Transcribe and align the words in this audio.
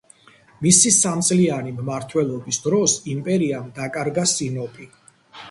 მისი 0.65 0.91
სამწლიანი 0.95 1.73
მმართველობის 1.81 2.59
დროს 2.65 2.97
იმპერიამ 3.17 3.69
დაკარგა 3.79 4.27
სინოპი. 4.35 4.91